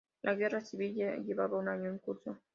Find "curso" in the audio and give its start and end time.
1.99-2.35